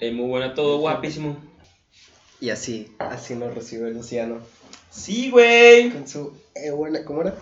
[0.00, 1.36] Eh, muy buena todo, guapísimo.
[2.40, 4.40] Y así, así nos recibe Luciano.
[4.90, 5.90] Sí, güey.
[5.90, 6.36] Con su.
[6.54, 7.34] Eh, buena, ¿Cómo era?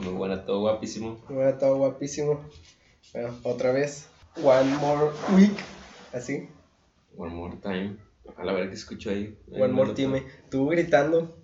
[0.00, 1.20] Muy buena todo, guapísimo.
[1.28, 2.48] Muy buena, todo guapísimo.
[3.12, 4.06] Bueno, otra vez.
[4.42, 5.52] One more week.
[6.12, 6.48] Así.
[7.16, 7.98] One more time.
[8.36, 9.38] A la ver que escucho ahí.
[9.50, 10.24] One more time.
[10.50, 11.36] Tú gritando.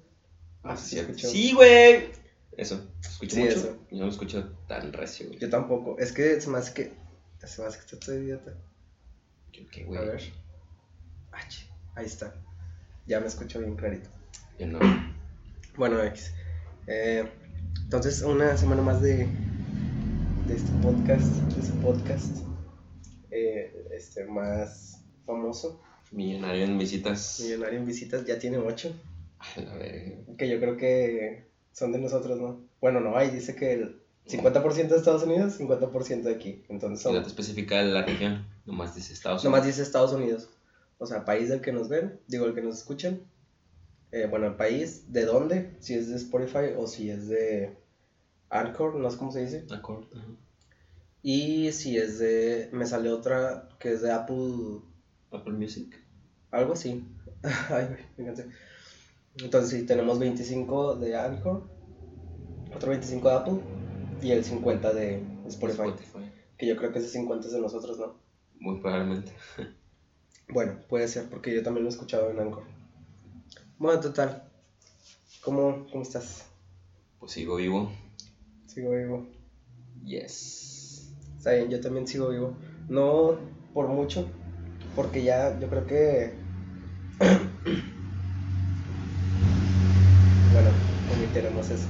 [0.62, 0.98] Ah, sí.
[1.14, 2.08] Sí, güey.
[2.56, 2.88] Eso.
[3.02, 3.52] ¿Escucho Sí, mucho?
[3.56, 3.76] eso.
[3.90, 5.38] Yo no lo escucho tan recio, güey.
[5.38, 5.98] Yo tampoco.
[5.98, 6.92] Es que se me hace que.
[7.46, 8.54] Se me hace que estás idiota.
[9.52, 10.20] Yo qué, A ver.
[11.48, 12.34] Chi, Ahí está.
[13.06, 14.08] Ya me escucho bien clarito.
[14.58, 14.78] Yo no.
[15.76, 16.32] Bueno, X.
[16.86, 17.24] Eh,
[17.84, 19.28] entonces, una semana más de,
[20.46, 22.38] de este podcast, de podcast,
[23.30, 27.40] eh, este, más famoso, Millonario en visitas.
[27.42, 28.94] Millonario en Visitas, ya tiene ocho,
[29.38, 30.16] A la verga.
[30.38, 32.62] que yo creo que son de nosotros, ¿no?
[32.80, 37.12] Bueno, no, ahí dice que el 50% de Estados Unidos, 50% de aquí, entonces No
[37.12, 38.46] son, te especifica la región.
[38.68, 39.76] Nomás dice Estados nomás Unidos.
[39.76, 40.50] dice Estados Unidos,
[40.98, 43.22] o sea, país del que nos ven, digo, el que nos escuchan,
[44.12, 47.78] eh, bueno, el país, de dónde, si es de Spotify o si es de
[48.50, 49.64] Anchor, no sé cómo se dice.
[49.70, 50.26] Acord, ajá.
[51.22, 52.68] Y si es de.
[52.72, 54.82] Me sale otra que es de Apple.
[55.30, 55.98] Apple Music.
[56.50, 57.06] Algo así.
[57.70, 58.48] Ay, cansé.
[59.36, 61.68] Entonces, sí, tenemos 25 de Anchor,
[62.74, 63.60] otro 25 de Apple
[64.20, 65.88] y el 50 de Spotify.
[65.88, 66.32] Spotify.
[66.58, 68.27] Que yo creo que ese 50 es de nosotros, ¿no?
[68.60, 69.32] Muy probablemente.
[70.50, 72.62] Bueno, puede ser porque yo también lo he escuchado en Anchor.
[73.78, 74.44] Bueno, total.
[75.42, 76.46] ¿Cómo, cómo estás?
[77.20, 77.92] Pues sigo vivo.
[78.66, 79.26] Sigo vivo.
[80.04, 81.12] Yes.
[81.36, 82.56] Está bien, yo también sigo vivo.
[82.88, 83.36] No
[83.74, 84.26] por mucho,
[84.96, 86.32] porque ya yo creo que.
[90.52, 90.70] bueno,
[91.14, 91.88] omitiremos eso.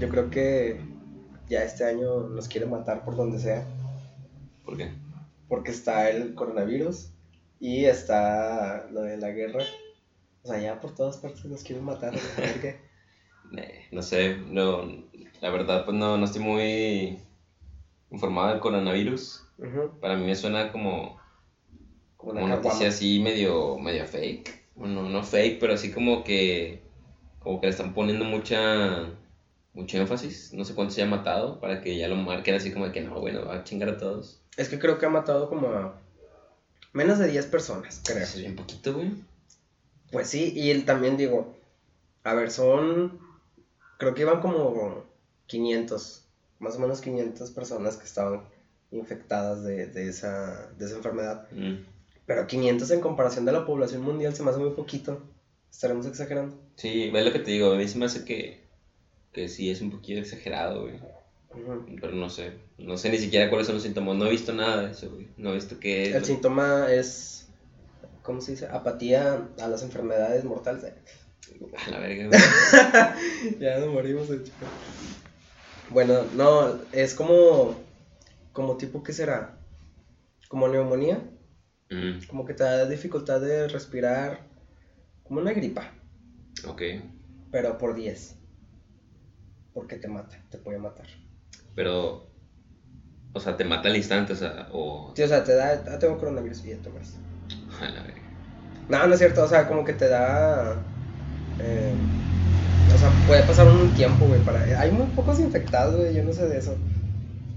[0.00, 0.80] Yo creo que
[1.48, 3.64] ya este año nos quiere matar por donde sea,
[4.64, 4.90] ¿Por qué?
[5.48, 7.10] Porque está el coronavirus
[7.60, 9.64] y está lo de la guerra.
[10.42, 12.14] O sea, ya por todas partes nos quieren matar.
[12.60, 12.84] qué.
[13.56, 14.82] Eh, no sé, no,
[15.40, 17.20] la verdad pues no, no estoy muy
[18.10, 19.44] informado del coronavirus.
[20.00, 21.18] Para mí me suena como,
[22.16, 24.66] Como como una noticia así medio, medio fake.
[24.74, 26.82] Bueno, no fake, pero así como que,
[27.38, 29.06] como que le están poniendo mucha,
[29.76, 30.52] mucho énfasis.
[30.54, 33.02] No sé cuánto se haya matado para que ya lo marquen así como de que
[33.02, 34.40] no, bueno, va a chingar a todos.
[34.56, 36.00] Es que creo que ha matado como a
[36.92, 38.24] menos de 10 personas, creo.
[38.24, 39.12] Eso es bien poquito, güey.
[40.10, 41.54] Pues sí, y él también digo,
[42.24, 43.20] a ver, son,
[43.98, 45.04] creo que iban como
[45.46, 46.24] 500,
[46.58, 48.42] más o menos 500 personas que estaban
[48.90, 51.46] infectadas de, de esa, de esa enfermedad.
[51.52, 51.84] Mm.
[52.24, 55.20] Pero 500 en comparación de la población mundial se me hace muy poquito.
[55.70, 56.56] Estaremos exagerando.
[56.76, 58.65] Sí, ves lo que te digo, a mí se me hace que,
[59.36, 60.98] que sí es un poquito exagerado, güey.
[62.00, 64.82] Pero no sé, no sé ni siquiera cuáles son los síntomas, no he visto nada
[64.82, 65.28] de eso, güey.
[65.36, 66.14] No he visto qué es.
[66.14, 67.48] El síntoma es,
[68.22, 68.66] ¿cómo se dice?
[68.66, 70.92] Apatía a las enfermedades mortales.
[71.86, 72.40] A la verga, güey.
[73.60, 74.66] ya nos morimos de chico.
[75.90, 77.76] Bueno, no, es como,
[78.52, 79.58] como tipo, ¿qué será?
[80.48, 81.22] Como neumonía.
[81.90, 84.40] Mm, Como que te da dificultad de respirar,
[85.22, 85.92] como una gripa,
[86.66, 86.82] ok.
[87.52, 88.34] pero por 10.
[89.76, 91.04] Porque te mata, te puede matar.
[91.74, 92.26] Pero,
[93.34, 95.12] o sea, te mata al instante, o sea, o...
[95.14, 97.16] Sí, o sea, te da, ah, tengo coronavirus y ya te mueres.
[97.78, 98.22] A la verga.
[98.88, 100.76] No, no es cierto, o sea, como que te da...
[101.60, 101.92] eh,
[102.94, 104.60] o sea, puede pasar un tiempo, güey, para...
[104.80, 106.74] Hay muy pocos infectados, güey, yo no sé de eso.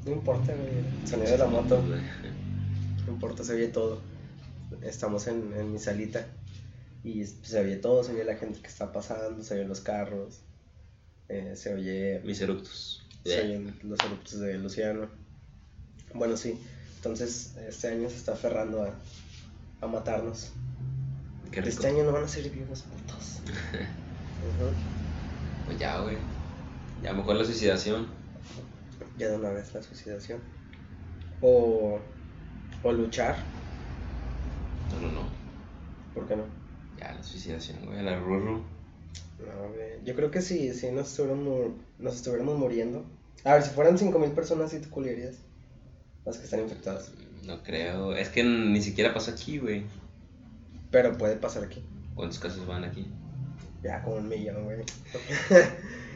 [0.06, 1.82] No importa, güey, el sonido de la moto,
[3.06, 4.02] no importa, se oye todo.
[4.82, 6.26] Estamos en, en mi salita
[7.02, 10.42] y se oye todo, se oye la gente que está pasando, se oyen los carros,
[11.30, 12.22] eh, se oye...
[12.26, 13.06] Mis eructos.
[13.24, 15.08] se oyen los eruptos de Luciano.
[16.14, 16.60] Bueno, sí,
[16.96, 18.94] entonces este año se está aferrando a,
[19.82, 20.52] a matarnos.
[21.52, 21.70] Qué rico.
[21.70, 23.40] Este año no van a ser vivos putos.
[25.66, 26.18] Pues ya, güey.
[27.04, 28.08] Ya mejor la suicidación.
[29.18, 30.40] Ya de una vez la suicidación.
[31.42, 32.00] O,
[32.84, 33.36] o luchar,
[34.92, 35.30] No, no, no.
[36.14, 36.44] ¿por qué no?
[36.98, 38.02] Ya la suicidación, güey.
[38.02, 38.64] La rurru.
[39.40, 43.06] No, güey, Yo creo que sí, si nos estuviéramos, nos estuviéramos muriendo.
[43.46, 45.36] A ver, si fueran 5.000 personas, sí te culiarías.
[46.26, 47.12] Las que están infectadas.
[47.46, 48.14] No creo.
[48.16, 49.84] Es que ni siquiera pasa aquí, güey.
[50.92, 51.82] Pero puede pasar aquí.
[52.16, 53.08] ¿Cuántos casos van aquí?
[53.82, 54.80] Ya como un millón, güey.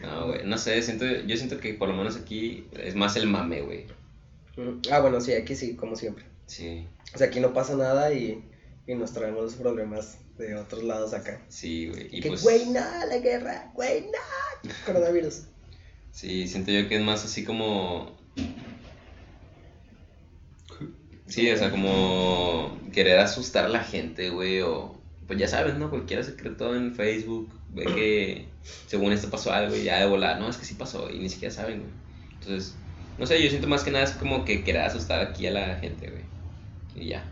[0.03, 0.45] No, güey.
[0.45, 3.85] No sé, siento, yo siento que por lo menos aquí es más el mame, güey.
[4.57, 6.25] Mm, Ah, bueno, sí, aquí sí, como siempre.
[6.45, 6.85] Sí,
[7.15, 8.43] O sea, aquí no pasa nada y,
[8.85, 11.41] y nos traemos los problemas de otros lados acá.
[11.49, 12.07] sí, güey.
[12.11, 12.43] Y que, pues.
[12.43, 15.43] güey, no, la guerra, güey, no, coronavirus.
[16.11, 18.17] Sí, siento yo que es más así como.
[21.27, 25.89] Sí, o sea, como querer asustar a la gente, güey, o pues ya sabes, ¿no?
[25.89, 28.45] Cualquiera se cree todo en Facebook, ve que
[28.87, 31.29] según esto pasó algo y ya de volar, no, es que sí pasó y ni
[31.29, 31.91] siquiera saben, güey.
[32.33, 32.75] Entonces,
[33.17, 35.75] no sé, yo siento más que nada es como que querer asustar aquí a la
[35.77, 36.23] gente, güey.
[36.95, 37.23] Y ya.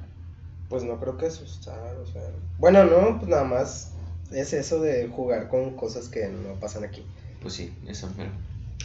[0.71, 2.21] Pues no creo que asustar, o sea.
[2.57, 3.91] Bueno, no, pues nada más
[4.31, 7.03] es eso de jugar con cosas que no pasan aquí.
[7.41, 8.29] Pues sí, eso, pero...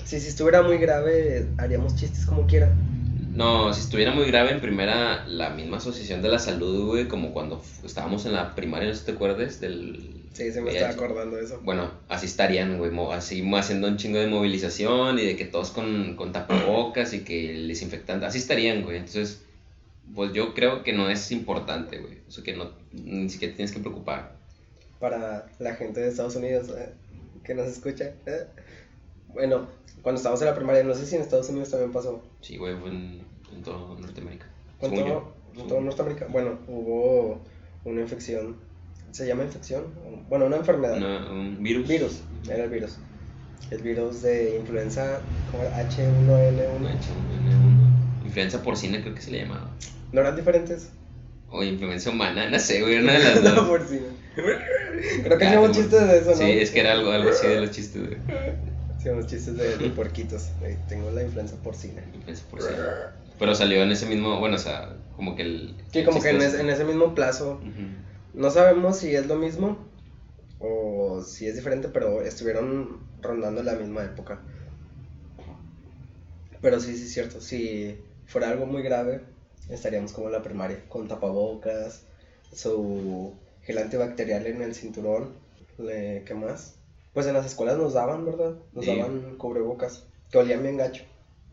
[0.04, 2.74] Si, si estuviera muy grave, haríamos chistes como quiera.
[3.32, 7.32] No, si estuviera muy grave, en primera, la misma asociación de la salud, güey, como
[7.32, 10.24] cuando estábamos en la primaria, no sé si te acuerdas, del...
[10.32, 10.86] Sí, se me VIH.
[10.86, 11.60] estaba acordando de eso.
[11.62, 16.16] Bueno, así estarían, güey, así haciendo un chingo de movilización y de que todos con,
[16.16, 18.96] con tapabocas y que el desinfectante, así estarían, güey.
[18.96, 19.45] Entonces,
[20.14, 22.18] pues yo creo que no es importante, güey.
[22.28, 24.36] O sea, que no, ni siquiera tienes que preocupar.
[25.00, 26.92] Para la gente de Estados Unidos eh,
[27.44, 28.12] que nos escucha.
[28.26, 28.46] eh.
[29.34, 29.66] Bueno,
[30.02, 32.22] cuando estábamos en la primaria, no sé si en Estados Unidos también pasó.
[32.40, 33.20] Sí, güey, fue en,
[33.54, 34.46] en todo Norteamérica.
[34.80, 35.32] Según todo, yo.
[35.54, 35.80] Según todo.
[35.82, 36.26] Norteamérica.
[36.30, 37.40] Bueno, hubo
[37.84, 38.56] una infección.
[39.10, 39.84] ¿Se llama infección?
[40.28, 40.96] Bueno, una enfermedad.
[41.30, 41.88] Un virus.
[41.88, 42.96] Virus, era el virus.
[43.70, 45.20] El virus de influenza.
[45.52, 46.80] Un H1N1.
[46.80, 47.75] H1N1.
[48.36, 49.70] Influenza porcina creo que se le llamaba.
[50.12, 50.90] ¿No eran diferentes?
[51.48, 53.66] O influenza humana, no sé, güey, una de las dos.
[53.66, 53.98] por sí.
[54.34, 56.36] Creo que Ah, hacíamos te- chistes de eso, ¿no?
[56.36, 58.18] Sí, es que era algo, algo así de los chistes, güey.
[58.94, 60.50] Hacíamos chistes de, de puerquitos.
[60.62, 62.02] Eh, Tengo la influenza porcina.
[62.14, 63.14] Influenza porcina.
[63.38, 65.74] Pero salió en ese mismo, bueno, o sea, como que el...
[65.90, 67.58] Sí, como que en ese, en ese mismo plazo.
[68.34, 69.78] No sabemos si es lo mismo
[70.58, 74.42] o si es diferente, pero estuvieron rondando la misma época.
[76.60, 77.40] Pero sí, sí es cierto.
[77.40, 79.20] Si fuera algo muy grave,
[79.68, 82.02] estaríamos como en la primaria, con tapabocas,
[82.52, 85.44] su gel antibacterial en el cinturón.
[85.78, 86.76] le- ¿Qué más?
[87.12, 88.54] Pues en las escuelas nos daban, ¿verdad?
[88.72, 88.96] Nos Sí.
[88.96, 91.04] daban cubrebocas, que olían bien gacho.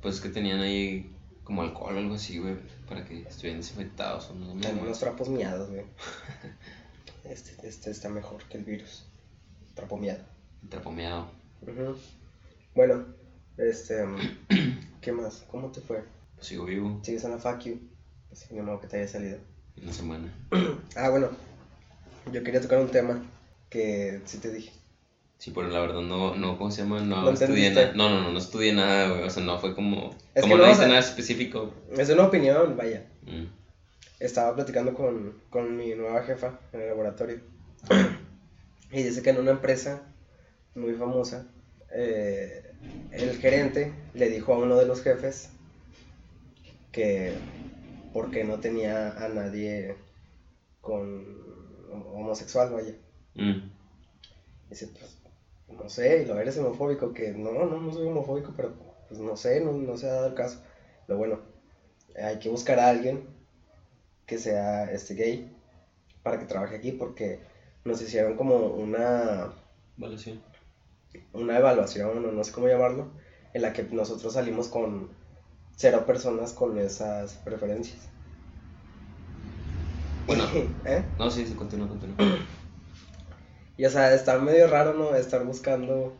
[0.01, 2.55] Pues que tenían ahí como alcohol o algo así, güey,
[2.87, 4.47] para que estuvieran desinfectados o no.
[4.53, 4.83] Tenían no.
[4.83, 5.83] unos trapos miados, güey.
[7.25, 9.05] Este, este está mejor que el virus.
[9.75, 10.19] Trapo miado.
[10.69, 11.27] Trapomeado.
[11.61, 11.95] Ujú.
[12.75, 13.05] Bueno,
[13.57, 14.05] este.
[15.01, 15.43] ¿Qué más?
[15.49, 16.03] ¿Cómo te fue?
[16.43, 16.99] Sigo vivo.
[17.03, 17.79] ¿Sigues en la fuck you?
[18.31, 19.37] Así que modo que te haya salido.
[19.81, 20.33] Una semana.
[20.95, 21.29] Ah, bueno.
[22.31, 23.23] Yo quería tocar un tema
[23.69, 24.71] que sí te dije.
[25.37, 27.01] Sí, pero la verdad no, no ¿cómo se llama?
[27.01, 27.93] No, ¿No estudié nada.
[27.95, 29.23] No, no, no, no estudié nada, güey.
[29.23, 30.15] O sea, no fue como...
[30.35, 31.73] Es como no no, hice nada específico.
[31.97, 33.05] Es una opinión, vaya.
[33.23, 33.45] Mm.
[34.19, 37.39] Estaba platicando con, con mi nueva jefa en el laboratorio.
[38.91, 40.01] y dice que en una empresa
[40.75, 41.47] muy famosa,
[41.93, 42.71] eh,
[43.11, 45.49] el gerente le dijo a uno de los jefes
[46.93, 47.33] que
[48.13, 49.97] porque no tenía a nadie
[50.79, 51.25] con
[52.13, 52.95] homosexual, vaya.
[53.33, 53.69] Mm.
[54.69, 55.17] Dice, pues,
[55.67, 58.73] no sé, y lo eres homofóbico, que no, no, no soy homofóbico, pero
[59.09, 60.61] pues no sé, no, no se ha dado el caso.
[61.07, 61.39] Pero bueno,
[62.15, 63.27] hay que buscar a alguien
[64.25, 65.51] que sea este gay
[66.21, 67.39] para que trabaje aquí, porque
[67.83, 69.51] nos hicieron como una,
[69.97, 70.41] Evaluación.
[71.33, 73.11] una evaluación, o no sé cómo llamarlo,
[73.53, 75.09] en la que nosotros salimos con
[75.75, 78.09] cero personas con esas preferencias.
[80.27, 80.45] Bueno.
[80.85, 81.05] ¿Eh?
[81.19, 82.17] No, sí, sí, continúa, continúa.
[83.77, 85.15] Y o sea, está medio raro, ¿no?
[85.15, 86.13] Estar buscando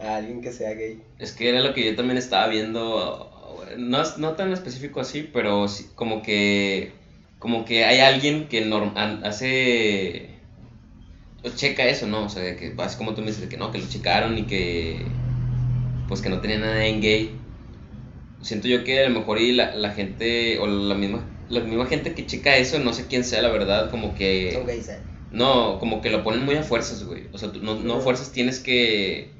[0.00, 1.02] a alguien que sea gay.
[1.18, 5.68] Es que era lo que yo también estaba viendo, no, no tan específico así, pero
[5.68, 6.92] sí, como que
[7.38, 10.40] como que hay alguien que norm- an- hace
[11.56, 12.24] checa eso, ¿no?
[12.26, 15.20] O sea, que así como tú me dices que no, que lo checaron y que
[16.08, 17.39] pues que no tenía nada en gay.
[18.42, 21.86] Siento yo que a lo mejor y la, la gente o la misma la misma
[21.86, 24.52] gente que checa eso, no sé quién sea la verdad, como que
[25.32, 27.24] no, como que lo ponen muy a fuerzas, güey.
[27.32, 29.30] O sea, tú no, no a fuerzas tienes que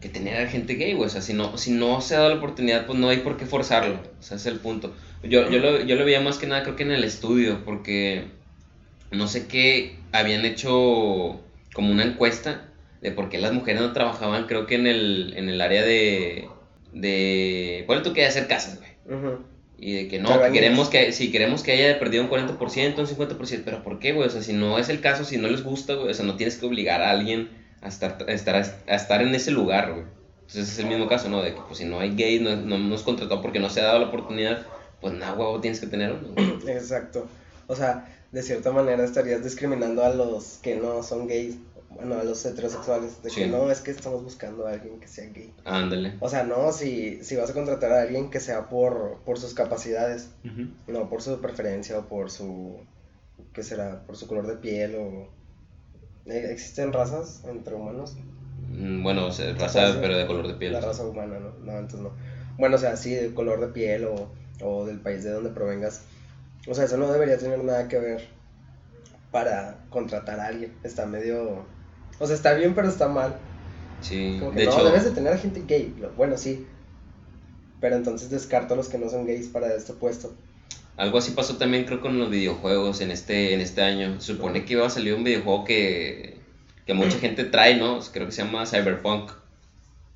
[0.00, 1.06] que tener a gente gay, güey.
[1.06, 3.36] O sea, si no, si no se ha dado la oportunidad, pues no hay por
[3.36, 3.96] qué forzarlo.
[4.18, 4.94] O sea, ese es el punto.
[5.22, 8.24] Yo, yo, lo, yo lo veía más que nada, creo que en el estudio, porque
[9.10, 11.40] no sé qué habían hecho
[11.74, 12.68] como una encuesta
[13.02, 16.48] de por qué las mujeres no trabajaban, creo que en el, en el área de.
[16.92, 17.84] De.
[17.86, 18.90] ¿Cuál tú querías hacer casas, güey?
[19.78, 23.06] Y de que no, que queremos que, si queremos que haya perdido un 40%, un
[23.06, 24.28] 50%, pero ¿por qué, güey?
[24.28, 26.36] O sea, si no es el caso, si no les gusta, güey, o sea, no
[26.36, 27.48] tienes que obligar a alguien
[27.80, 30.04] a estar, a estar, a estar en ese lugar, güey.
[30.40, 31.42] Entonces es el mismo caso, ¿no?
[31.42, 33.84] De que pues si no hay gays, no, no nos contratado porque no se ha
[33.84, 34.66] dado la oportunidad,
[35.00, 36.58] pues nada, huevo, tienes que tener uno.
[36.68, 37.26] Exacto.
[37.66, 41.56] O sea, de cierta manera estarías discriminando a los que no son gays,
[41.90, 45.26] bueno, a los heterosexuales, de que no, es que estamos buscando a alguien que sea
[45.26, 45.52] gay.
[45.64, 46.14] Ándale.
[46.20, 49.54] O sea, no, si, si vas a contratar a alguien que sea por, por sus
[49.54, 50.30] capacidades,
[50.86, 52.78] no por su preferencia o por su,
[53.52, 54.06] ¿qué será?
[54.06, 55.28] Por su color de piel o...
[56.26, 58.16] ¿E- ¿Existen razas entre humanos?
[58.70, 60.72] Mm, Bueno, o sea, raza, pero de color de piel.
[60.72, 61.50] La raza humana, ¿no?
[61.64, 62.12] No, entonces no.
[62.56, 64.30] Bueno, o sea, sí, de color de piel o,
[64.62, 66.02] o del país de donde provengas.
[66.68, 68.28] O sea, eso no debería tener nada que ver
[69.30, 70.72] para contratar a alguien.
[70.84, 71.64] Está medio...
[72.20, 73.48] O sea, está bien, pero está mal.
[74.00, 75.94] Sí, Como que de no, hecho, debes de tener a gente gay.
[76.16, 76.66] Bueno, sí.
[77.80, 80.38] Pero entonces descarto a los que no son gays para este puesto.
[80.96, 84.20] algo así pasó también creo con los videojuegos en este, en este año.
[84.20, 86.40] Supone que iba a salir un videojuego que,
[86.86, 88.00] que mucha gente trae, ¿no?
[88.12, 89.32] Creo que se llama Cyberpunk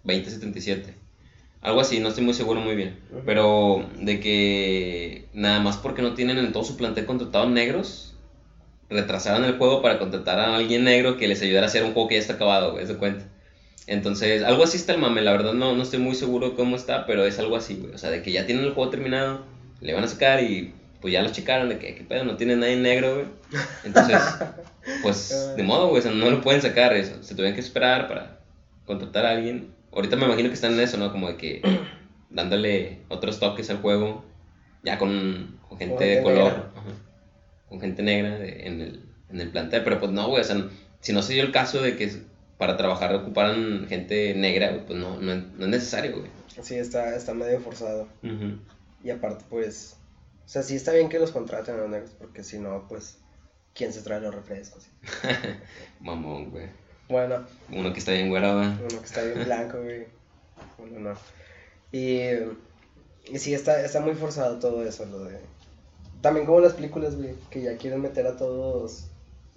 [0.05, 0.95] 2077.
[1.63, 3.01] Algo así, no estoy muy seguro muy bien.
[3.25, 8.14] Pero de que nada más porque no tienen en todo su plantel contratados negros,
[8.91, 12.09] retrasaron el juego para contratar a alguien negro que les ayudara a hacer un juego
[12.09, 13.25] que ya está acabado, güey, de cuenta.
[13.87, 16.77] Entonces, algo así está el mame, la verdad no, no estoy muy seguro de cómo
[16.77, 17.95] está, pero es algo así, güey.
[17.95, 19.45] O sea, de que ya tienen el juego terminado,
[19.81, 22.25] le van a sacar y pues ya lo checaron de que, ¿qué pedo?
[22.25, 23.27] No tiene nadie negro, güey.
[23.85, 24.19] Entonces,
[25.03, 27.23] pues de modo, güey, o sea, no lo pueden sacar, eso.
[27.23, 28.41] se tuvieron que esperar para
[28.87, 29.75] contratar a alguien.
[29.93, 31.13] Ahorita me imagino que están en eso, ¿no?
[31.13, 31.63] Como de que
[32.31, 34.25] dándole otros toques al juego,
[34.83, 36.71] ya con, con gente de color,
[37.69, 39.83] con gente negra de- en, el, en el plantel.
[39.85, 40.69] Pero pues no, güey, o sea,
[41.01, 42.11] si no se dio el caso de que
[42.59, 46.31] para trabajar ocuparan gente negra, güey, pues no, no, no es necesario, güey.
[46.63, 48.09] Sí, está, está medio forzado.
[49.03, 49.97] Y aparte, pues...
[50.47, 53.19] O sea, sí está bien que los contraten a los negros, porque si no, pues...
[53.75, 54.87] ¿Quién se trae los refrescos?
[56.01, 56.67] Mamón, güey.
[57.09, 58.77] Bueno, Uno que está bien güerado, ¿verdad?
[58.81, 60.05] uno que está bien blanco, güey.
[60.79, 61.15] Uno no.
[61.93, 62.21] Y,
[63.33, 65.39] y sí, está, está muy forzado todo eso, lo de...
[66.25, 69.09] También como las películas, güey, que ya quieren meter a todos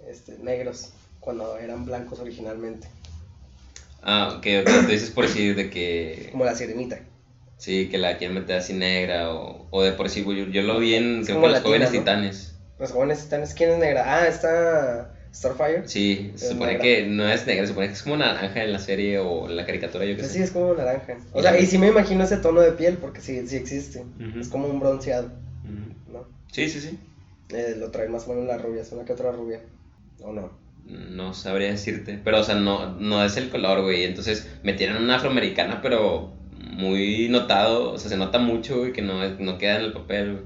[0.06, 2.86] este, negros cuando eran blancos originalmente.
[4.02, 6.28] Ah, ok, ok, tú dices por decir de que...
[6.30, 6.98] Como la sirenita.
[7.56, 10.40] Sí, que la quieren meter así negra o, o de por sí, güey.
[10.40, 12.00] Yo, yo lo vi en creo que los jóvenes ¿no?
[12.00, 12.54] titanes.
[12.78, 14.04] Los jóvenes titanes, ¿quién es negra?
[14.04, 15.88] Ah, está Starfire.
[15.88, 16.82] Sí, se supone negra.
[16.82, 19.56] que no es negra, se supone que es como naranja en la serie o en
[19.56, 20.36] la caricatura, yo qué Pues sé.
[20.38, 21.16] sí, es como naranja.
[21.32, 24.00] O sea, y sí me imagino ese tono de piel, porque sí, sí existe.
[24.00, 24.38] Ujú.
[24.38, 25.30] Es como un bronceado.
[26.52, 26.98] Sí, sí, sí.
[27.50, 29.60] Eh, lo traen más o menos las rubias, una que otra rubia.
[30.22, 30.50] ¿O no?
[30.84, 32.18] No sabría decirte.
[32.24, 34.04] Pero, o sea, no, no es el color, güey.
[34.04, 36.32] Entonces metieron una afroamericana, pero
[36.72, 37.92] muy notado.
[37.92, 40.44] O sea, se nota mucho, güey, que no, es- no queda en el papel, güey.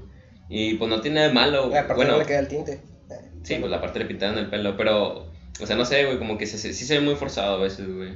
[0.49, 1.69] Y pues no tiene de malo.
[1.71, 2.73] Y aparte bueno, no le queda el tinte.
[3.09, 4.75] Eh, sí, pues la parte le pintaron el pelo.
[4.77, 5.25] Pero,
[5.61, 7.63] o sea, no sé, güey, como que se, se- sí se ve muy forzado a
[7.63, 8.13] veces, güey.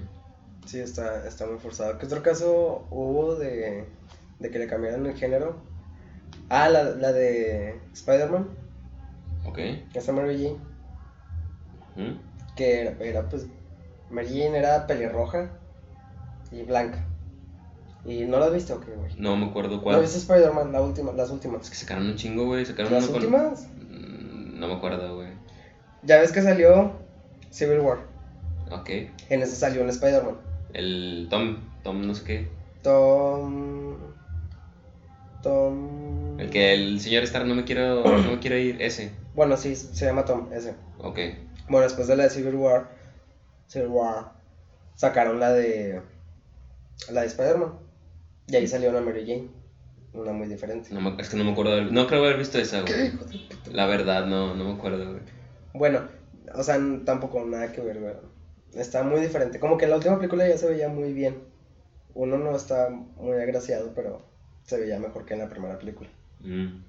[0.66, 1.98] Sí, está, está muy forzado.
[1.98, 3.86] ¿Qué otro caso hubo de,
[4.40, 5.56] de que le cambiaran el género?
[6.50, 8.48] Ah, la, la de Spider-Man,
[9.46, 9.60] Ok.
[9.94, 10.58] esta Mary
[11.96, 12.18] Jane,
[12.56, 13.48] que era, era, pues,
[14.10, 15.50] Mary Jane era pelirroja
[16.52, 17.04] y blanca.
[18.06, 19.12] ¿Y no la has visto o qué, güey?
[19.18, 20.00] No me acuerdo ¿No cuál.
[20.02, 21.70] viste Spider-Man, la última, las Es últimas?
[21.70, 22.66] que sacaron un chingo, güey.
[22.66, 23.68] Sacaron ¿Las uno con- últimas?
[23.90, 25.30] Mm, No me acuerdo, güey.
[26.04, 26.94] Ya ves que salió
[27.50, 27.98] Civil War.
[28.72, 28.90] Ok.
[29.30, 30.38] En ese salió un Spider-Man.
[30.74, 32.48] El Tom, Tom no sé qué.
[32.84, 33.98] Tom...
[35.44, 36.27] Tom...
[36.38, 39.12] El que el señor Star no me quiero, no me quiero ir, ese.
[39.34, 40.76] Bueno, sí, se llama Tom, ese.
[41.00, 41.20] Ok.
[41.68, 42.88] Bueno, después de la de Civil War,
[43.68, 44.32] Civil War,
[44.96, 46.02] sacaron la de
[47.12, 47.74] la de Spider-Man.
[48.48, 49.48] Y ahí salió una Mary Jane,
[50.14, 50.94] una muy diferente.
[50.94, 51.76] No me- es que no me acuerdo.
[51.76, 53.42] de- no creo haber visto esa, ¿Qué güey.
[53.72, 55.24] La verdad, no, no me acuerdo, güey.
[55.74, 56.04] Bueno,
[56.54, 58.14] o sea, n- tampoco nada que ver, güey.
[58.76, 59.60] Está muy diferente.
[59.60, 61.40] Como que la última película ya se veía muy bien.
[62.14, 64.22] Uno no está muy agraciado, pero
[64.64, 66.10] se veía mejor que en la primera película.
[66.48, 66.84] Mm.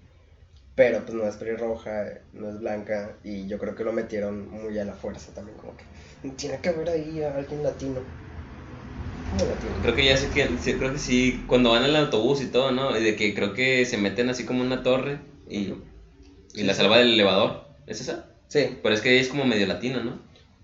[0.74, 4.78] Pero pues no es pelirroja, no es blanca, y yo creo que lo metieron muy
[4.78, 5.84] a la fuerza también, como que
[6.36, 8.02] tiene que haber ahí a alguien latino.
[9.30, 9.74] ¿Cómo latino?
[9.82, 10.46] Creo que ya sé que,
[10.78, 12.96] creo que sí, cuando van el autobús y todo, ¿no?
[12.98, 15.18] Y de que creo que se meten así como una torre
[15.50, 15.74] y,
[16.54, 17.64] y la salva del elevador.
[17.86, 18.26] ¿Es esa?
[18.48, 20.18] Sí, Pero es que es como medio latina, ¿no?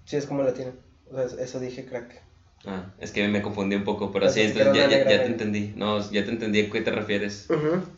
[0.04, 0.72] sí es como latino.
[1.10, 2.22] O sea, eso dije crack.
[2.66, 5.10] Ah, es que me confundí un poco, pero Pensé sí, que era entonces ya, ya,
[5.10, 5.72] ya te entendí.
[5.76, 7.48] No, ya te entendí a qué te refieres.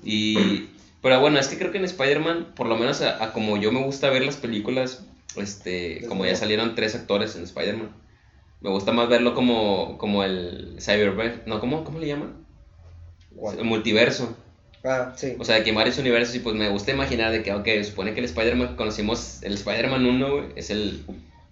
[0.04, 0.68] Y,
[1.06, 3.70] pero bueno, es que creo que en Spider-Man, por lo menos a, a como yo
[3.70, 7.90] me gusta ver las películas, este, como ya salieron tres actores en Spider-Man,
[8.60, 12.44] me gusta más verlo como, como el Cyberverse, no, ¿cómo, ¿cómo le llaman?
[13.56, 14.36] El multiverso.
[14.82, 15.36] Ah, sí.
[15.38, 18.12] O sea, de que varios universos y pues me gusta imaginar de que, ok, supone
[18.12, 21.04] que el Spider-Man que conocimos, el Spider-Man 1, güey, es el,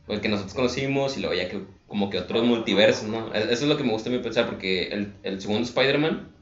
[0.08, 3.32] el que nosotros conocimos y luego ya que como que otros multiversos, ¿no?
[3.32, 6.33] Eso es lo que me gusta a mí pensar porque el, el segundo Spider-Man,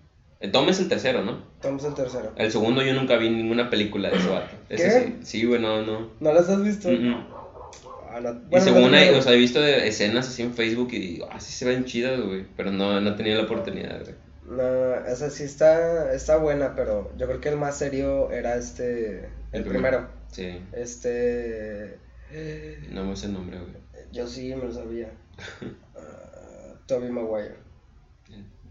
[0.42, 1.40] el Tom es el tercero, ¿no?
[1.62, 2.32] Vamos al tercero.
[2.36, 4.56] El segundo yo nunca vi ninguna película de ese vato.
[4.68, 4.90] Ese ¿Qué?
[4.90, 6.10] sí, sí, güey, no, no.
[6.18, 6.88] ¿No las has visto?
[6.88, 7.26] Mm, mm.
[8.50, 11.40] Y según hay, o sea, he visto de escenas así en Facebook y digo, ah,
[11.40, 12.44] sí se ven chidas, güey.
[12.56, 14.14] Pero no, no he tenido la oportunidad, güey.
[14.44, 19.20] No, esa sí está, está buena, pero yo creo que el más serio era este,
[19.52, 20.08] el, El primero.
[20.30, 21.98] Sí, Este,
[22.90, 23.72] no me sé el nombre, güey.
[24.10, 25.12] yo sí me lo sabía.
[25.94, 27.54] Ah, Toby Maguire,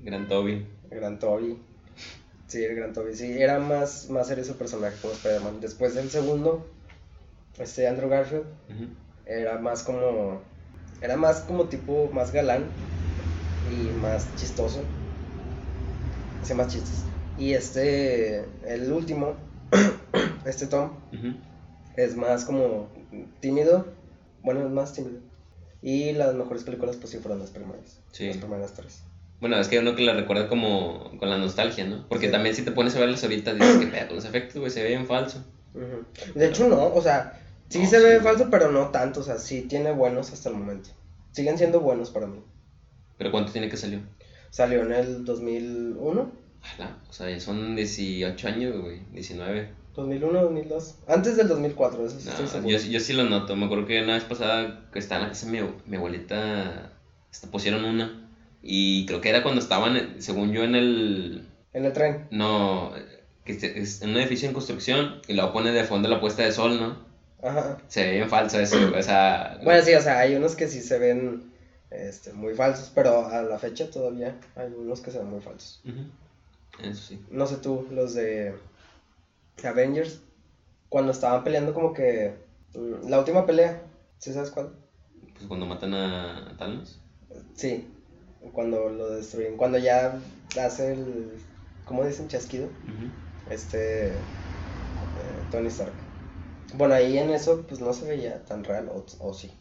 [0.03, 0.65] Gran Toby.
[1.00, 1.57] Gran Toby.
[2.48, 5.62] Sí, el gran Toby, sí, era más, más serio su personaje como Spider-Man.
[5.62, 6.65] Después del segundo,
[7.57, 8.45] este Andrew Garfield,
[9.25, 10.41] era más como,
[11.01, 12.65] era más como tipo, más galán
[13.71, 14.81] y más chistoso.
[16.41, 17.05] Hacía más chistes.
[17.38, 19.36] Y este, el último,
[20.45, 20.91] este Tom,
[21.95, 22.89] es más como
[23.39, 23.86] tímido.
[24.43, 25.19] Bueno, es más tímido.
[25.81, 28.00] Y las mejores películas, pues sí, fueron las primeras.
[28.12, 28.27] Sí.
[28.27, 29.03] Las primeras tres.
[29.41, 32.07] Bueno, es que uno que la recuerda como con la nostalgia, ¿no?
[32.07, 32.31] Porque Sí.
[32.31, 34.89] también si te pones a verlas ahorita, dices que pedo, los efectos, güey, se ve
[34.89, 35.43] bien falso.
[36.36, 39.19] De hecho, no, o sea, sí No, se sí, ve falso, pero no tanto.
[39.21, 40.89] O sea, sí tiene buenos hasta el momento.
[41.31, 42.39] Siguen siendo buenos para mí.
[43.17, 44.00] Pero ¿cuánto tiene que salió?
[44.51, 46.31] Salió en el 2001,
[46.63, 49.69] Ojalá, o sea, ya son 18 años, güey, 19.
[49.95, 50.95] 2001, 2002.
[51.07, 52.77] Antes del 2004, eso sí No, estoy seguro.
[52.77, 53.55] yo, yo sí lo noto.
[53.55, 56.91] Me acuerdo que una vez pasada que estaba en la casa de mi, mi abuelita,
[57.31, 58.29] hasta pusieron una.
[58.63, 61.47] Y creo que era cuando estaban, según yo, en el.
[61.73, 62.27] En el tren.
[62.31, 62.91] No,
[63.45, 66.51] que es en un edificio en construcción y luego pone de fondo la puesta de
[66.51, 66.97] sol, ¿no?
[67.41, 67.77] Ajá.
[67.87, 69.59] Se ve bien falso eso, o sea.
[69.63, 71.51] Bueno, sí, o sea, hay unos que sí se ven
[71.89, 75.81] este, muy falsos, pero a la fecha todavía hay unos que se ven muy falsos.
[75.85, 77.19] Ujú, Eso sí.
[77.29, 78.53] No sé tú, los de
[79.63, 80.21] Avengers,
[80.89, 82.33] cuando estaban peleando como que
[82.75, 83.81] mm, la última pelea,
[84.19, 84.71] ¿sí sabes cuál?
[85.33, 86.99] Pues cuando matan a Thanos.
[87.55, 87.87] Sí,
[88.53, 90.19] cuando lo destruyen, cuando ya
[90.60, 91.41] hace el,
[91.86, 92.27] ¿cómo dicen?
[92.27, 92.69] Chasquido,
[93.45, 94.19] este
[95.15, 95.95] eh, Tony Stark.
[96.74, 99.51] Bueno, ahí en eso pues no se veía tan real, o, o sí.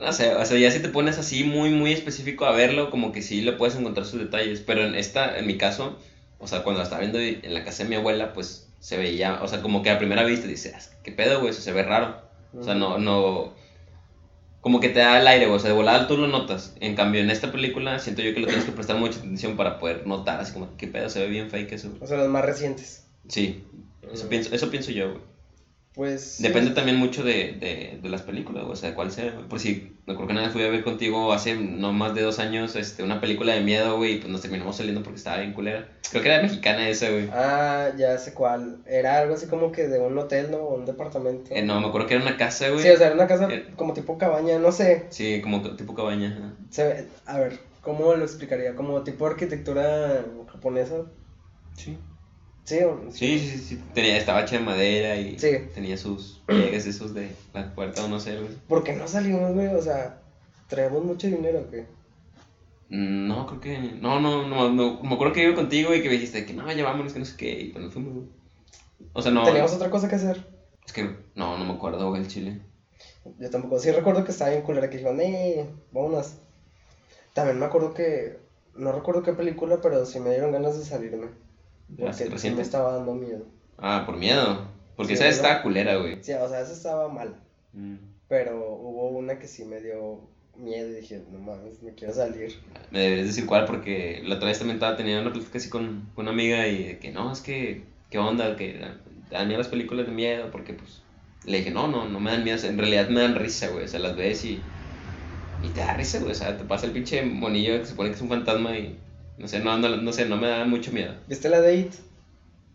[0.00, 3.12] No sé, o sea, ya si te pones así muy, muy específico a verlo, como
[3.12, 4.60] que sí le puedes encontrar sus detalles.
[4.60, 5.98] Pero en esta, en mi caso,
[6.38, 9.42] o sea, cuando la estaba viendo en la casa de mi abuela, pues se veía,
[9.42, 11.50] o sea, como que a primera vista dices, ¿qué pedo, güey?
[11.50, 12.20] Eso se ve raro.
[12.58, 13.54] O sea, no, no.
[14.66, 15.46] Como que te da el aire.
[15.46, 16.74] O sea, de volada tú lo notas.
[16.80, 19.78] En cambio, en esta película, siento yo que le tienes que prestar mucha atención para
[19.78, 21.08] poder notar, así como, ¿qué pedo?
[21.08, 21.94] Se ve bien fake eso.
[22.00, 23.06] O sea, los más recientes.
[23.28, 23.62] Sí,
[24.12, 25.22] eso pienso, eso pienso yo, güey.
[25.96, 26.42] Pues sí.
[26.42, 29.32] Depende también mucho de, de, de las películas, güey, o sea, de cuál sea.
[29.48, 32.20] Por si, me acuerdo que una vez fui a ver contigo hace no más de
[32.20, 35.38] dos años este, una película de miedo, güey, y pues nos terminamos saliendo porque estaba
[35.38, 35.86] bien culera.
[36.10, 37.26] Creo que era mexicana esa, güey.
[37.32, 38.76] Ah, ya sé cuál.
[38.84, 40.58] Era algo así como que de un hotel, ¿no?
[40.58, 41.54] O un departamento.
[41.54, 42.82] Eh, no, me acuerdo que era una casa, güey.
[42.82, 43.64] Sí, o sea, era una casa Eh.
[43.76, 45.06] como tipo cabaña, no sé.
[45.08, 46.54] Sí, como tipo cabaña.
[46.68, 48.74] Se ve- a ver, ¿cómo lo explicaría?
[48.74, 51.06] Como tipo arquitectura japonesa.
[51.74, 51.96] Sí.
[52.66, 52.80] Sí,
[53.12, 53.82] Sí, sí, sí.
[53.94, 55.52] Tenía, estaba hecha de madera y Sí.
[55.72, 58.50] tenía sus pliegues esos de la puerta o no sé, güey.
[58.68, 59.68] ¿Por qué no salimos, güey?
[59.68, 60.20] O sea,
[60.68, 61.86] traemos mucho dinero, ¿o ¿qué?
[62.88, 63.78] Mm, No, creo que.
[63.78, 65.00] No, no, no, no.
[65.02, 67.24] Me acuerdo que iba contigo y que me dijiste que no, ya vámonos, que no
[67.24, 67.60] sé qué.
[67.60, 68.26] Y pues nos fuimos, güey.
[69.12, 69.44] O sea, no.
[69.44, 70.44] Teníamos otra cosa que hacer.
[70.84, 71.02] Es que
[71.34, 72.60] no, no me acuerdo, güey, el chile.
[73.38, 73.78] Yo tampoco.
[73.78, 76.34] Sí recuerdo que estaba bien culera que dijeron, eh, vámonos.
[77.32, 78.38] También me acuerdo que,
[78.74, 81.28] no recuerdo qué película, pero sí me dieron ganas de salirme.
[81.88, 82.56] Porque ¿Así sí reciente?
[82.56, 83.44] me estaba dando miedo.
[83.78, 84.66] Ah, por miedo.
[84.96, 85.30] Porque Sí, esa ¿no?
[85.30, 86.22] estaba culera, güey.
[86.22, 87.36] Sí, o sea, esa estaba mal.
[87.72, 87.96] Mm.
[88.28, 90.20] Pero hubo una que sí me dio
[90.56, 92.54] miedo y dije, no mames, me quiero salir.
[92.90, 96.08] Me deberías decir cuál, porque la otra vez también estaba teniendo una plática así con,
[96.14, 98.56] con una amiga y de que no, es que, ¿qué onda?
[98.56, 98.80] Que
[99.30, 101.02] dan miedo las películas de miedo, porque pues.
[101.44, 103.84] Le dije, no, no, no me dan miedo, en realidad me dan risa, güey.
[103.84, 104.60] O sea, las ves y.
[105.62, 106.32] Y te da risa, güey.
[106.32, 108.98] O sea, te pasa el pinche monillo que se supone que es un fantasma y.
[109.38, 111.14] No sé, no, no, no sé, no me da mucho miedo.
[111.28, 111.92] ¿Viste la de It?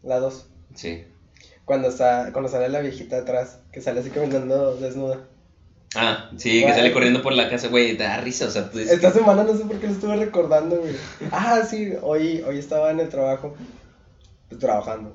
[0.03, 0.45] La 2.
[0.75, 1.03] Sí.
[1.65, 5.27] Cuando, está, cuando sale la viejita atrás, que sale así caminando desnuda.
[5.95, 8.93] Ah, sí, que sale corriendo por la casa, güey, da risa, o sea, tú dices.
[8.93, 10.95] Esta semana no sé por qué lo estuve recordando, güey.
[11.31, 13.55] Ah, sí, hoy, hoy estaba en el trabajo.
[14.47, 15.13] Pues, trabajando.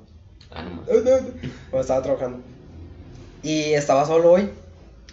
[0.51, 0.83] Ah, no.
[1.71, 2.39] Cuando estaba trabajando.
[3.43, 4.51] Y estaba solo hoy.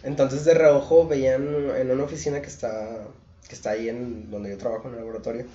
[0.04, 3.08] Entonces de reojo veían en una oficina que está,
[3.48, 5.46] que está ahí en donde yo trabajo, en el laboratorio.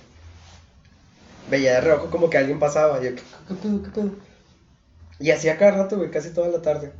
[1.49, 2.99] Veía de reojo como que alguien pasaba.
[3.01, 4.09] Y yo, ¿qué, qué pedo, qué pedo?
[5.19, 6.91] Y hacía cada rato, güey, casi toda la tarde.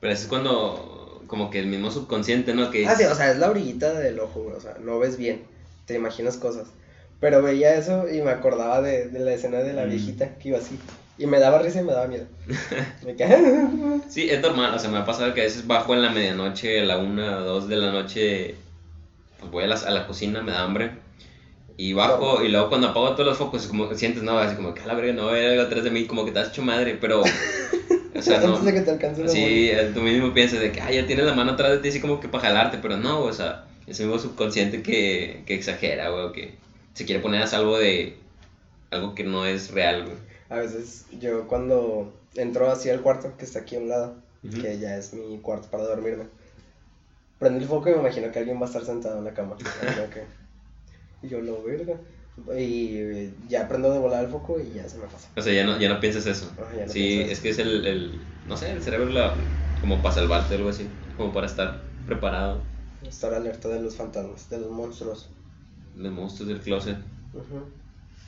[0.00, 2.70] Pero eso es cuando, como que el mismo subconsciente, ¿no?
[2.70, 4.56] Que Ah, sí, o sea, es la orillita del ojo, güey.
[4.56, 5.42] O sea, no ves bien.
[5.86, 6.68] Te imaginas cosas.
[7.20, 9.90] Pero veía eso y me acordaba de, de la escena de la Mm.
[9.90, 10.78] viejita que iba así.
[11.18, 12.24] Y me daba risa y me daba miedo.
[13.04, 13.14] Me
[14.08, 16.80] Sí, es normal, o sea, me ha pasado que a veces bajo en la medianoche,
[16.80, 18.54] a la una dos de la noche,
[19.38, 20.92] pues voy a la cocina, me da hambre,
[21.80, 24.82] y bajo, y luego cuando apago todos los focos, como sientes, no, así como que
[24.82, 26.48] a la verga, no va a haber algo atrás de mí, como que te has
[26.48, 27.24] hecho madre, pero, o
[28.22, 30.80] sea, no, Antes de que te alcance la sí, eh, tú mismo piensas de que,
[30.82, 33.20] ah, ya tienes la mano atrás de ti, así como que para jalarte, pero no,
[33.22, 36.52] o sea, ese mismo subconsciente que, que exagera, güey, o que
[36.92, 38.14] se quiere poner a salvo de
[38.90, 40.16] algo que no es real, güey.
[40.50, 44.14] A veces yo cuando entro así al cuarto que está aquí a un lado,
[44.60, 46.24] que ya es mi cuarto para dormirme,
[47.38, 49.56] prendo el foco y me imagino que alguien va a estar sentado en la cama.
[50.14, 50.40] Que-
[51.22, 52.00] Y yo lo verga.
[52.56, 55.28] Y ya aprendo de volar el foco y ya se me pasa.
[55.36, 56.50] O sea, ya no, ya no piensas eso.
[56.58, 57.32] No sí, pienso eso.
[57.32, 59.36] es que es el, el, no sé, el cerebro la,
[59.80, 62.62] como para salvarte o algo así, como para estar preparado.
[63.02, 65.28] Estar alerta de los fantasmas, de los monstruos.
[65.94, 66.96] Los monstruos del closet.
[67.32, 67.60] Ujú.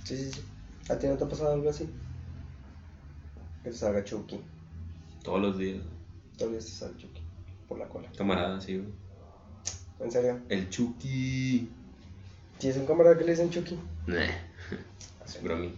[0.05, 0.43] Sí, sí, sí.
[0.91, 1.89] ¿A ti no te ha pasado algo así?
[3.63, 4.39] Que salga Chucky.
[5.25, 5.83] Todos los días.
[6.37, 7.23] Todavía te sale Chucky.
[7.69, 8.09] Por la cola.
[8.17, 8.93] Camarada, sí, güey.
[10.01, 10.41] ¿En serio?
[10.49, 11.69] El Chucky.
[12.63, 13.77] ¿Sí es un camarada que le dicen Chucky?
[14.07, 14.21] Nah.
[15.27, 15.75] Es bromi.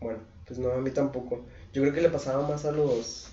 [0.00, 1.46] Bueno, pues no, a mí tampoco.
[1.72, 3.28] Yo creo que le pasaba más a los.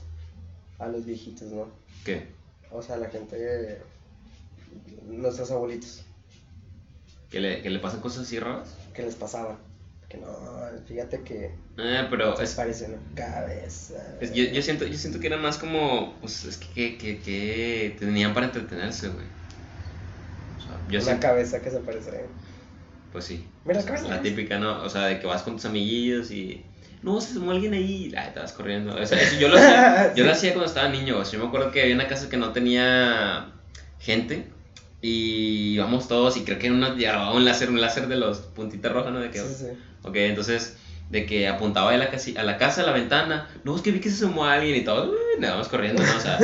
[0.79, 1.67] a los viejitos, ¿no?
[2.05, 2.27] ¿Qué?
[2.71, 3.81] O sea, a la gente.
[5.05, 6.03] nuestros abuelitos.
[7.29, 8.69] ¿Que le, que le pasan cosas así raras?
[8.93, 9.57] que les pasaban.
[10.07, 10.27] Que no,
[10.87, 14.17] fíjate que Eh, pero es, parece una cabeza.
[14.21, 17.19] es- yo, yo siento, yo siento que era más como, pues es que, que, que,
[17.21, 19.25] que tenían para entretenerse, güey.
[20.89, 22.26] Yo una siento, cabeza que se parece.
[23.12, 23.45] pues sí.
[23.63, 24.10] Mira, sea, cabeza.
[24.10, 24.84] la típica, ¿no?
[24.84, 26.65] O sea, de que vas con tus amiguillos y...
[27.02, 28.95] No, se asomó alguien ahí ay, te vas corriendo.
[28.95, 31.19] O sea, eso yo lo hacía, yo lo hacía cuando estaba niño.
[31.19, 33.52] O sea, yo me acuerdo que había una casa que no tenía
[34.00, 34.48] gente
[35.02, 38.91] y íbamos todos y creo que una llevaba un láser, un láser de los puntitas
[38.91, 39.19] rojas, ¿no?
[39.19, 39.65] De que, Sí, sí.
[40.02, 40.78] Ok, entonces,
[41.10, 43.91] de que apuntaba a la, casi, a la casa, a la ventana, no, es que
[43.91, 46.15] vi que se asomó alguien y todo, nos vamos corriendo, ¿no?
[46.15, 46.39] O sea,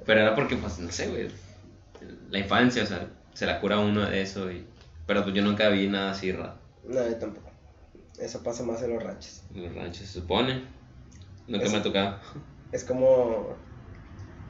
[0.06, 1.28] pero era porque, pues, no sé, güey,
[2.30, 4.64] la infancia, o sea, se la cura uno de eso, y,
[5.06, 6.54] pero pues yo nunca vi nada así raro.
[6.88, 7.50] No, yo tampoco.
[8.18, 9.42] Eso pasa más en los ranchos.
[9.54, 10.62] En los ranchos, se supone.
[11.46, 11.72] Nunca Eso.
[11.74, 12.18] me ha tocado.
[12.72, 13.56] Es como.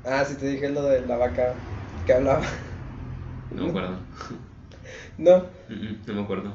[0.04, 1.54] Ah, sí te dije lo de la vaca
[2.06, 2.46] que hablaba.
[3.50, 3.98] No me acuerdo.
[5.18, 6.54] No, mm, No me acuerdo.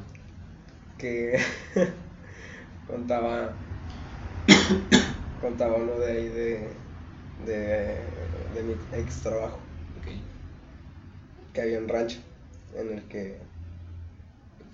[0.97, 1.37] que
[2.87, 3.53] contaba.
[5.41, 6.73] contaba uno de ahí de.
[7.45, 7.97] de.
[8.53, 9.70] de mi ex trabajo.
[11.53, 12.19] Que había un rancho
[12.75, 13.37] en el que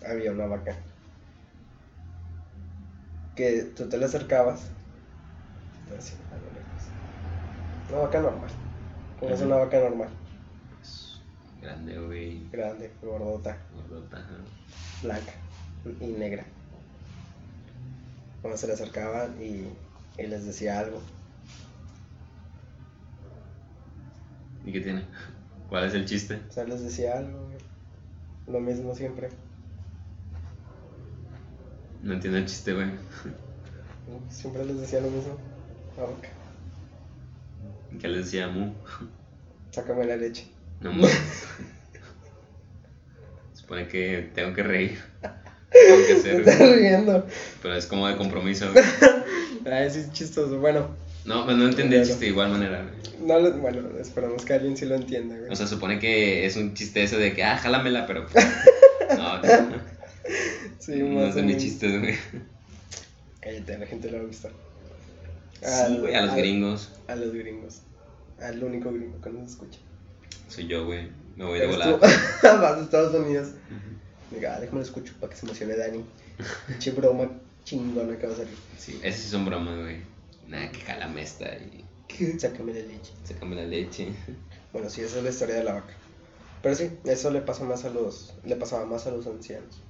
[0.05, 0.75] había una vaca.
[3.35, 4.61] Que tú te le acercabas,
[5.97, 7.89] así, a lo lejos.
[7.89, 8.49] Una vaca normal.
[9.19, 10.09] Como es una vaca normal,
[10.75, 11.19] Pues,
[11.61, 12.47] grande, güey.
[12.51, 14.37] grande, gordota, Gordota, ajá.
[15.01, 15.33] blanca
[16.01, 16.45] y negra.
[18.41, 19.67] Cuando se le acercaban y,
[20.21, 21.01] y les decía algo.
[24.65, 25.05] ¿Y qué tiene?
[25.69, 26.39] ¿Cuál es el chiste?
[26.49, 27.57] O sea, les decía algo, güey.
[28.47, 29.29] Lo mismo siempre.
[32.01, 32.87] No entiendo el chiste, güey.
[34.29, 35.37] Siempre les decía lo mismo.
[35.97, 36.29] La vaca.
[37.99, 38.73] ¿Qué les decía Mu?
[39.71, 40.47] Sácame la leche.
[40.79, 41.19] No mames.
[43.53, 44.99] Supone que tengo que reír.
[45.69, 47.27] Tengo que hacer, estás riendo.
[47.61, 48.79] Pero es como de compromiso, sí,
[49.65, 50.59] es chistoso.
[50.59, 50.89] Bueno,
[51.27, 53.27] No, pues no entendí el chiste de igual manera, güey.
[53.27, 55.51] no, lo- bueno, esperamos que alguien sí lo entienda, güey.
[55.51, 58.25] O sea, supone que es un chiste ese de que, ah, jálamela, pero.
[59.17, 59.43] No, no,
[60.79, 61.63] sí, no más o entendí menos.
[61.63, 62.15] chistes, güey.
[63.39, 64.51] Cállate, a la gente le va a gustar.
[65.61, 66.89] Sí, güey, a los al- gringos.
[67.07, 67.81] A los gringos.
[68.41, 69.79] Al único gringo que nos escucha.
[70.49, 71.07] Soy yo, güey.
[71.37, 71.97] Me voy de volada.
[72.43, 73.49] Vas a Estados Unidos.
[74.31, 76.03] Diga, ah, déjame lo escucho para que se emocione Dani.
[76.67, 77.31] Pinche broma
[77.63, 78.53] chingona que va a salir.
[78.77, 79.97] Sí, esas sí son bromas, güey.
[80.47, 81.85] Nada, que jálame esta y
[82.39, 83.13] Sácame la leche.
[83.23, 84.13] sácame la leche.
[84.73, 85.93] Bueno, sí, esa es la historia de la vaca.
[86.61, 89.81] Pero sí, eso le pasa más a los, le pasaba más a los ancianos,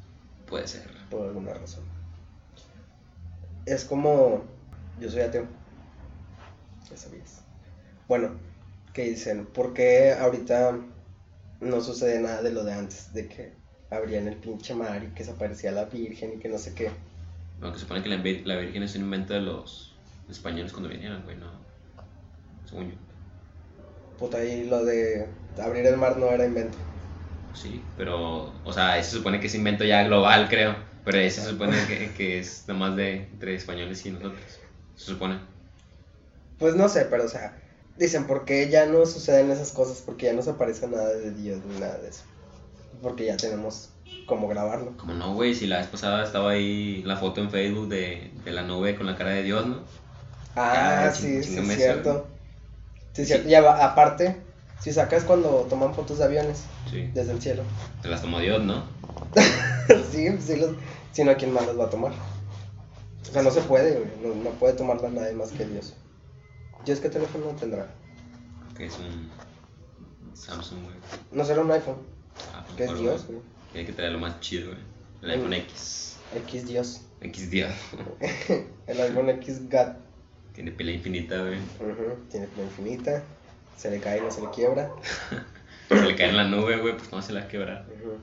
[0.47, 0.89] Puede ser.
[1.09, 1.83] por alguna razón.
[3.65, 4.43] Es como,
[4.99, 5.45] yo soy ateo.
[6.89, 7.41] Ya sabías.
[8.07, 8.31] Bueno,
[8.93, 10.77] que dicen, ¿por qué ahorita
[11.61, 13.13] no sucede nada de lo de antes?
[13.13, 13.53] De que
[13.89, 16.89] abrían el pinche mar y que se aparecía la Virgen y que no sé qué.
[17.61, 19.86] Aunque supone que la, vir- la Virgen es un invento de los
[20.29, 21.51] españoles cuando vinieron, güey, no.
[22.65, 22.97] Según yo.
[24.17, 25.27] Puta, y lo de
[25.61, 26.77] abrir el mar no era invento.
[27.53, 30.75] Sí, pero, o sea, ese se supone que es invento ya global, creo.
[31.05, 34.41] Pero ese se supone que, que es nomás de entre españoles y nosotros.
[34.95, 35.39] Se supone.
[36.59, 37.57] Pues no sé, pero o sea,
[37.97, 40.01] dicen, ¿por qué ya no suceden esas cosas?
[40.05, 42.23] Porque ya no se aparece nada de Dios ni nada de eso.
[43.01, 43.89] Porque ya tenemos
[44.25, 44.97] cómo grabarlo.
[44.97, 48.51] Como no, güey, si la vez pasada estaba ahí la foto en Facebook de, de
[48.51, 49.83] la nube con la cara de Dios, ¿no?
[50.59, 52.27] Ah, Ah, sí, sí, es cierto.
[53.13, 53.69] Sí, es cierto.
[53.69, 54.37] Aparte,
[54.79, 57.09] si sacas cuando toman fotos de aviones Sí.
[57.13, 57.63] desde el cielo.
[58.01, 58.83] Se las tomó Dios, ¿no?
[60.11, 60.71] sí, sí, los,
[61.11, 62.11] si no, ¿quién más las va a tomar?
[63.29, 65.93] O sea, no se puede, no, no puede tomarlas nadie más que Dios.
[66.85, 67.87] Dios, ¿qué teléfono tendrá?
[68.75, 69.29] Que es un
[70.33, 70.95] Samsung, güey.
[71.31, 71.97] No será un iPhone,
[72.53, 73.39] Ah, que es Dios, güey.
[73.73, 74.79] Tiene que traer lo más chido, güey.
[75.21, 75.31] El Mm.
[75.41, 76.17] iPhone X.
[76.35, 77.01] X Dios.
[77.21, 77.71] X Dios.
[78.87, 79.95] el iPhone X God.
[80.57, 81.59] Tiene pila infinita, güey.
[81.59, 83.23] Ujú, Tiene pila infinita.
[83.77, 84.91] Se le cae y no se le quiebra.
[85.87, 87.85] Se le cae en la nube, güey, pues no se la va a quebrar.
[87.87, 88.17] Ujú.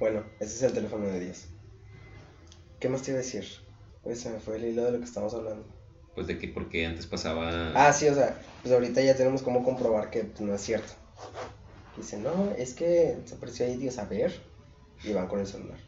[0.00, 1.44] Bueno, ese es el teléfono de Dios.
[2.80, 3.44] ¿Qué más te iba a decir?
[4.02, 5.66] Pues se me fue el hilo de lo que estamos hablando.
[6.14, 7.72] Pues de que porque antes pasaba...
[7.74, 10.94] Ah, sí, o sea, pues ahorita ya tenemos cómo comprobar que pues, no es cierto.
[11.98, 14.32] Dicen, no, es que se apareció ahí Dios a ver
[15.04, 15.78] y van con el celular.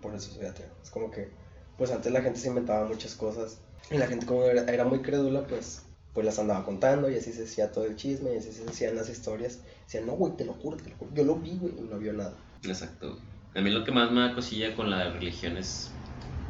[0.00, 0.70] Por eso ateo.
[0.80, 1.28] Es como que,
[1.76, 3.58] pues antes la gente se inventaba muchas cosas
[3.90, 7.32] y la gente como era, era muy crédula, pues pues las andaba contando y así
[7.32, 9.60] se decía todo el chisme y así se decían las historias.
[9.84, 11.12] Decían, no, güey, te lo juro, te lo juro.
[11.14, 12.34] Yo lo vi, güey, y no vio nada.
[12.64, 13.16] Exacto.
[13.54, 15.92] A mí lo que más me da cosilla con la religión es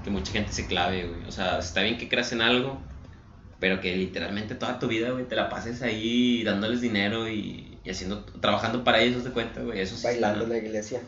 [0.03, 1.25] que mucha gente se clave, güey.
[1.27, 2.79] O sea, está bien que creas en algo,
[3.59, 7.91] pero que literalmente toda tu vida, güey, te la pases ahí dándoles dinero y, y
[7.91, 9.81] haciendo, trabajando para ellos, de cuenta, güey.
[9.81, 11.03] Eso sí Bailando está- en la iglesia.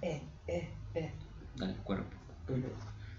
[0.00, 1.12] Eh, eh, eh.
[1.56, 2.08] Dale, cuerpo.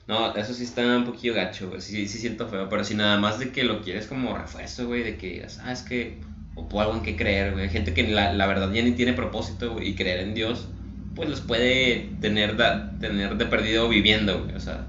[0.07, 1.81] No, eso sí está un poquillo gacho, güey.
[1.81, 2.67] Sí, sí siento feo.
[2.69, 5.71] Pero si nada más de que lo quieres como refuerzo, güey, de que digas, ah,
[5.71, 6.19] es que
[6.55, 7.69] ocupo algo en que creer, güey.
[7.69, 10.67] Gente que la, la verdad ya ni tiene propósito, güey, y creer en Dios,
[11.15, 14.55] pues los puede tener, da- tener de perdido viviendo, güey.
[14.55, 14.87] O sea,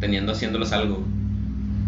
[0.00, 1.06] teniendo, haciéndolos algo.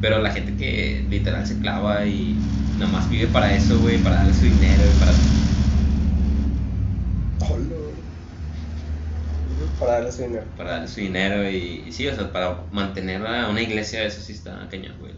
[0.01, 2.35] Pero la gente que literal se clava y
[2.79, 5.13] nada más vive para eso, güey, para darle su dinero, y para...
[9.83, 10.45] Para darle su dinero.
[10.57, 14.21] para darle su dinero y, y sí, o sea, para mantener a una iglesia, eso
[14.21, 15.13] sí está cañón, güey.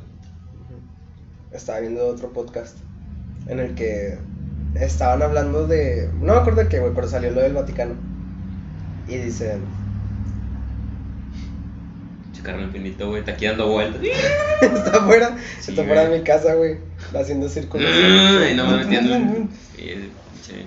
[1.52, 2.78] Estaba viendo otro podcast
[3.46, 4.16] en el que
[4.74, 6.08] estaban hablando de.
[6.20, 7.94] No me acuerdo de qué, güey, pero salió lo del Vaticano.
[9.06, 9.60] Y dicen.
[12.32, 14.00] Checar el infinito, güey, está aquí dando vueltas.
[14.62, 16.78] está afuera, Sí, está fuera de mi casa, güey.
[17.14, 17.86] Haciendo círculos.
[17.86, 18.84] Ay, no me
[19.76, 20.66] sí.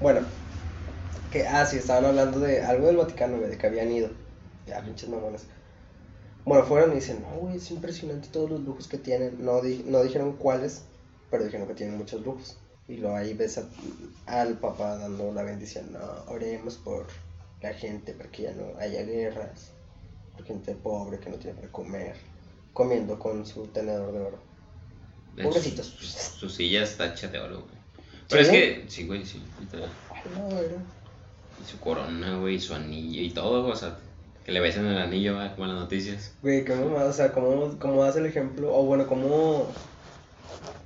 [0.00, 0.20] Bueno,
[1.42, 4.10] que, ah, sí, estaban hablando de algo del Vaticano, güey, de que habían ido.
[4.66, 5.42] Ya, pinches mamones.
[6.44, 9.44] Bueno, fueron y dicen, no, güey, es impresionante todos los lujos que tienen.
[9.44, 10.82] No, di- no dijeron cuáles,
[11.30, 12.56] pero dijeron que tienen muchos lujos.
[12.88, 13.68] Y luego ahí ves a-
[14.26, 15.92] al papá dando la bendición.
[15.92, 15.98] No,
[16.32, 17.06] oremos por
[17.60, 19.72] la gente, para que ya no haya guerras.
[20.36, 22.14] Por gente pobre que no tiene para comer.
[22.72, 24.38] Comiendo con su tenedor de oro.
[25.42, 25.86] Pobrecitos.
[25.86, 27.76] Su, su silla está hecha de oro, güey.
[28.28, 28.50] Pero ¿Sí?
[28.50, 29.42] es que, sí, güey, sí.
[29.72, 30.66] Ay, no, güey.
[31.62, 33.96] Y su corona, güey, y su anillo y todo, o sea,
[34.44, 36.34] que le besan el anillo, güey, como en las noticias.
[36.42, 38.74] Güey, qué mamada, o sea, ¿cómo, cómo das el ejemplo?
[38.74, 39.66] O bueno, ¿cómo,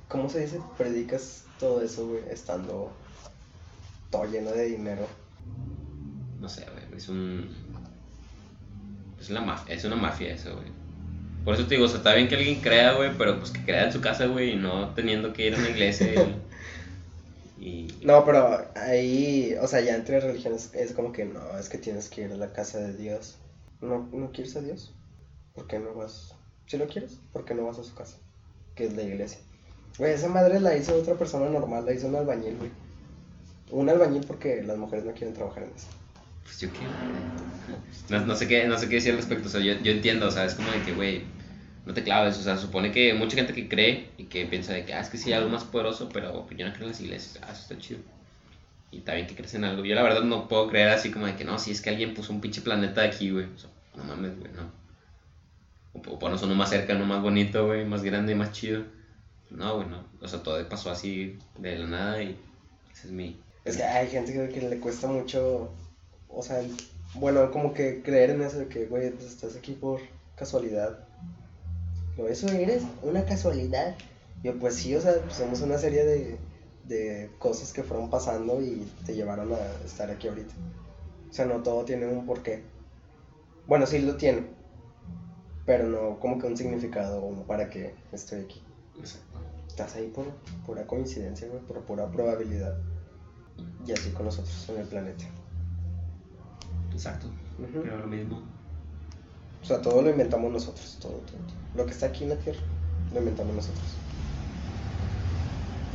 [0.07, 0.59] ¿cómo se dice?
[0.77, 2.91] Predicas todo eso, güey, estando
[4.09, 5.07] todo lleno de dinero.
[6.39, 7.49] No sé, güey, es un.
[9.19, 10.67] Es una mafia, es una mafia eso, güey.
[11.45, 13.63] Por eso te digo, o sea, está bien que alguien crea, güey, pero pues que
[13.63, 16.35] crea en su casa, güey, y no teniendo que ir a una iglesia y.
[17.61, 21.77] y- No, pero ahí, o sea, ya entre religiones es como que no, es que
[21.77, 23.37] tienes que ir a la casa de Dios.
[23.79, 24.93] ¿No, no quieres a Dios?
[25.53, 26.33] ¿Por qué no vas?
[26.65, 28.17] Si lo quieres, ¿por qué no vas a su casa?
[28.75, 29.39] Que es la iglesia.
[29.97, 32.71] Güey, esa madre la hizo otra persona normal, la hizo un albañil, güey.
[33.71, 35.87] Un albañil porque las mujeres no quieren trabajar en eso.
[36.43, 36.79] Pues yo qué,
[38.09, 40.27] no, no sé qué, no sé qué decir al respecto, o sea, yo, yo entiendo,
[40.27, 41.23] o sea, es como de que, güey,
[41.85, 44.85] no te claves, o sea, supone que mucha gente que cree y que piensa de
[44.85, 47.01] que, ah, es que sí hay algo más poderoso, pero yo no creo en las
[47.01, 47.99] iglesias, ah, eso está chido.
[48.91, 49.85] Y está que crees en algo.
[49.85, 52.13] Yo la verdad no puedo creer así como de que no, si es que alguien
[52.13, 53.45] puso un pinche planeta aquí, güey.
[53.45, 54.69] O sea, no mames, güey, no.
[55.93, 58.83] O, o ponos uno más cerca, uno más bonito, güey, más grande, más chido.
[59.49, 60.03] No, güey, no.
[60.21, 62.37] O sea, todo pasó así de la nada y
[62.93, 63.39] ese es mi...
[63.63, 65.71] Es que hay gente que, que le cuesta mucho,
[66.27, 66.61] o sea,
[67.13, 70.01] bueno, como que creer en eso de que, güey, pues estás aquí por
[70.35, 70.99] casualidad.
[72.17, 73.95] Eso eres una casualidad.
[74.43, 76.37] Yo, pues sí, o sea, pues somos una serie de,
[76.85, 80.53] de cosas que fueron pasando y te llevaron a estar aquí ahorita.
[81.29, 82.63] O sea, no todo tiene un porqué.
[83.67, 84.47] Bueno, sí lo tiene,
[85.65, 88.61] pero no como que un significado como para que estoy aquí.
[88.99, 89.39] Exacto.
[89.67, 90.25] Estás ahí por
[90.65, 92.77] pura coincidencia, güey, por pura probabilidad.
[93.85, 95.23] Y así con nosotros en el planeta.
[96.91, 97.27] Exacto.
[97.57, 98.41] Pero lo mismo.
[99.61, 101.61] O sea, todo lo inventamos nosotros, todo, todo, todo.
[101.75, 102.59] Lo que está aquí en la Tierra,
[103.13, 103.83] lo inventamos nosotros.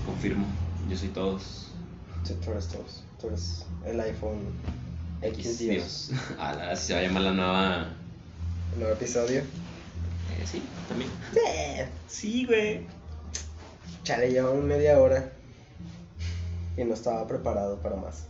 [0.04, 0.46] Confirmo.
[0.88, 1.68] Yo soy todos.
[2.22, 3.02] Sí, tú eres todos.
[3.20, 4.40] Tú eres el iPhone
[5.22, 6.08] X Dios.
[6.08, 6.10] Dios.
[6.38, 7.88] A la, así se va a llamar la nueva.
[8.78, 9.40] Nuevo episodio.
[9.40, 11.10] Eh, sí, también.
[11.32, 11.40] Sí.
[12.06, 12.86] Sí, güey.
[14.04, 15.32] Chale, llevamos media hora.
[16.76, 18.26] Y no estaba preparado para más.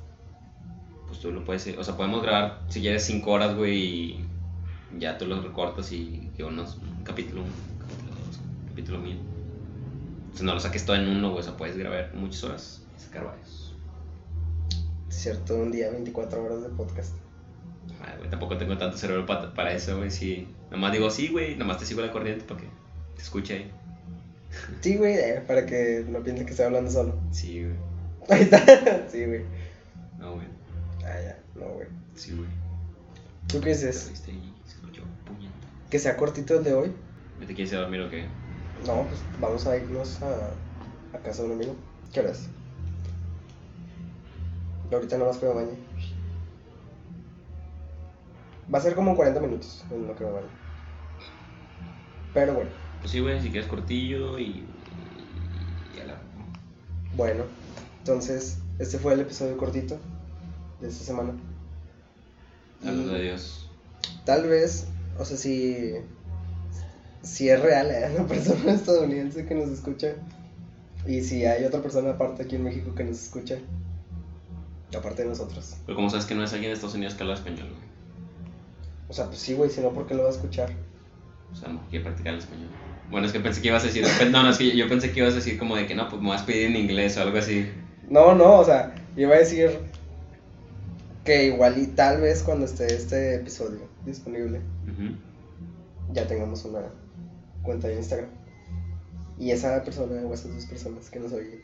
[1.09, 1.66] Pues tú lo puedes.
[1.77, 4.25] O sea, podemos grabar si quieres 5 horas, güey, y
[4.99, 6.77] ya tú los recortas y que unos.
[6.77, 9.20] Un capítulo, un capítulo dos, un capítulo mil.
[10.33, 11.40] O sea, no lo saques todo en uno, güey.
[11.40, 13.75] O sea, puedes grabar muchas horas y sacar varios.
[15.09, 17.14] Cierto, un día 24 horas de podcast.
[18.05, 20.11] Ay, güey, tampoco tengo tanto cerebro pa- para eso, güey.
[20.11, 20.49] Sí.
[20.70, 21.57] Nomás digo, sí, güey.
[21.57, 22.66] Nomás te sigo la corriente para que
[23.16, 23.70] te escuche ahí.
[24.81, 27.14] Sí, güey, eh, para que no piensen que estoy hablando solo.
[27.31, 27.77] Sí, güey.
[28.31, 29.09] Ahí está.
[29.11, 29.42] Sí, güey.
[30.18, 30.46] No, güey.
[31.05, 31.88] Ah, ya, no, güey.
[32.14, 32.49] Sí, güey.
[33.49, 34.09] ¿Tú qué dices?
[34.11, 35.55] viste ahí, se escuchó puñeta.
[35.90, 36.92] Que sea cortito el de hoy.
[37.40, 38.27] ¿Te quieres ir a dormir o qué?
[38.87, 40.51] No, pues vamos a irnos a,
[41.16, 41.75] a casa de un amigo.
[42.12, 42.49] ¿Qué hora es?
[44.92, 45.77] Ahorita no más que me bañe.
[48.72, 50.46] Va a ser como 40 minutos en lo que me bañe.
[52.35, 52.70] Pero bueno,
[53.01, 54.64] Pues sí, güey, si quieres cortillo y.
[55.96, 56.16] y a la.
[57.16, 57.44] bueno.
[57.99, 59.99] Entonces, este fue el episodio cortito
[60.81, 61.33] de esta semana.
[62.81, 63.68] Hablando de Dios.
[64.25, 64.87] Tal vez,
[65.18, 65.94] o sea, si,
[67.22, 68.11] si es real, ¿eh?
[68.18, 70.14] una persona estadounidense que nos escucha.
[71.07, 73.59] Y si hay otra persona aparte aquí en México que nos escucha.
[74.96, 75.76] Aparte de nosotros.
[75.85, 77.87] Pero como sabes que no es alguien de Estados Unidos que habla español, güey.
[79.09, 80.70] O sea, pues sí, güey, si no, ¿por qué lo va a escuchar?
[81.52, 82.68] O sea, no quiere practicar el español.
[83.11, 84.05] Bueno, es que pensé que ibas a decir.
[84.31, 86.20] No, no, es que yo pensé que ibas a decir como de que no, pues
[86.20, 87.68] me vas a pedir en inglés o algo así.
[88.09, 89.70] No, no, o sea, iba a decir
[91.26, 94.60] que igual y tal vez cuando esté este episodio disponible
[96.12, 96.80] ya tengamos una
[97.62, 98.30] cuenta de Instagram.
[99.38, 101.60] Y esa persona o esas dos personas que nos oye,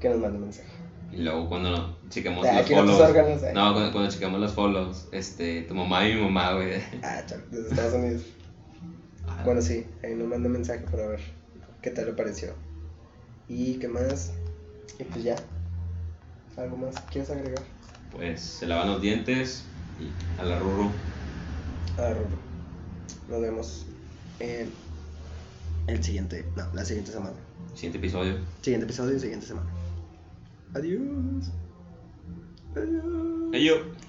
[0.00, 0.68] que nos mande mensaje.
[1.12, 3.00] Y luego cuando chequemos los follows.
[3.00, 3.52] órganos, eh.
[3.52, 6.80] No, cuando, cuando chequemos los follows, este, tu mamá y mi mamá, güey.
[7.02, 8.22] Ah, chao, desde Estados Unidos.
[9.26, 11.20] Ah, Bueno, sí, ahí nos manda mensaje para ver
[11.82, 12.54] qué tal le pareció.
[13.48, 14.32] ¿Y qué más?
[14.98, 15.36] Y pues ya.
[16.56, 17.62] ¿Algo más quieres agregar?
[18.16, 19.64] Pues se lavan los dientes
[20.00, 20.90] y a la ruru.
[21.98, 22.36] Ah, Ruru.
[23.28, 23.86] Nos vemos
[24.40, 24.72] en
[25.86, 27.34] el siguiente, no, la siguiente semana.
[27.74, 28.38] Siguiente episodio.
[28.62, 29.68] Siguiente episodio y siguiente semana.
[30.74, 31.50] Adiós.
[32.74, 33.62] Adiós.
[33.62, 34.05] Yo.